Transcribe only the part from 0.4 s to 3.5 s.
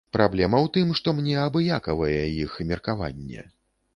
ў тым, што мне абыякавае іх меркаванне.